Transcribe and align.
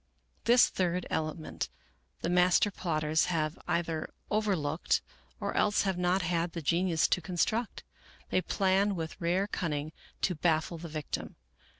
This 0.45 0.67
third 0.67 1.05
element 1.11 1.69
the 2.23 2.29
master 2.31 2.71
plotters 2.71 3.25
have 3.25 3.59
either 3.67 4.11
overlooked 4.31 5.03
or 5.39 5.53
else 5.55 5.83
have 5.83 5.95
not 5.99 6.23
had 6.23 6.53
the 6.53 6.61
genius 6.63 7.07
to 7.09 7.21
construct. 7.21 7.83
They 8.31 8.41
plan 8.41 8.95
with 8.95 9.21
rare 9.21 9.45
cunning 9.45 9.91
to 10.21 10.33
baffle 10.33 10.79
the 10.79 10.89
victim. 10.89 11.35